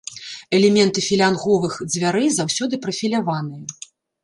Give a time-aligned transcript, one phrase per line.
[0.59, 3.65] Элементы філянговых дзвярэй заўсёды прафіляваныя.